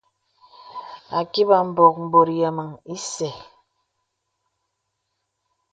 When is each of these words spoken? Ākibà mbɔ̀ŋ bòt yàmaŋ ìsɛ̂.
Ākibà 1.19 1.57
mbɔ̀ŋ 1.67 1.95
bòt 2.11 2.29
yàmaŋ 2.39 2.69
ìsɛ̂. 2.95 3.31